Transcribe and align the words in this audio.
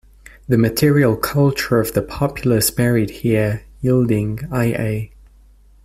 The 0.47 0.57
material 0.57 1.15
culture 1.15 1.79
of 1.79 1.93
the 1.93 2.01
populace 2.01 2.71
buried 2.71 3.11
here, 3.11 3.65
yielding 3.81 4.39
i.a. 4.51 5.11